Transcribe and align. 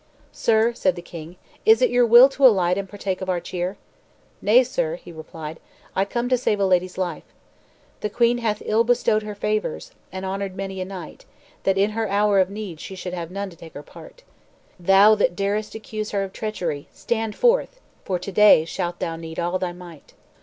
"Sir," 0.31 0.73
said 0.73 0.95
the 0.95 1.01
king, 1.03 1.35
"is 1.63 1.79
it 1.79 1.91
your 1.91 2.07
will 2.07 2.27
to 2.29 2.43
alight 2.43 2.75
and 2.75 2.89
partake 2.89 3.21
of 3.21 3.29
our 3.29 3.39
cheer?" 3.39 3.77
"Nay, 4.41 4.63
sir," 4.63 4.95
he 4.95 5.11
replied; 5.11 5.59
"I 5.95 6.05
come 6.05 6.27
to 6.29 6.39
save 6.39 6.59
a 6.59 6.65
lady's 6.65 6.97
life. 6.97 7.35
The 7.99 8.09
queen 8.09 8.39
hath 8.39 8.63
ill 8.65 8.83
bestowed 8.83 9.21
her 9.21 9.35
favors, 9.35 9.91
and 10.11 10.25
honored 10.25 10.55
many 10.55 10.81
a 10.81 10.85
knight, 10.85 11.25
that 11.65 11.77
in 11.77 11.91
her 11.91 12.09
hour 12.09 12.39
of 12.39 12.49
need 12.49 12.79
she 12.79 12.95
should 12.95 13.13
have 13.13 13.29
none 13.29 13.51
to 13.51 13.55
take 13.55 13.75
her 13.75 13.83
part. 13.83 14.23
Thou 14.79 15.13
that 15.13 15.35
darest 15.35 15.75
accuse 15.75 16.09
her 16.09 16.23
of 16.23 16.33
treachery, 16.33 16.87
stand 16.91 17.35
forth, 17.35 17.79
for 18.03 18.17
to 18.17 18.31
day 18.31 18.65
shalt 18.65 18.97
thou 18.97 19.15
need 19.15 19.37
all 19.39 19.59
thy 19.59 19.71
might." 19.71 20.13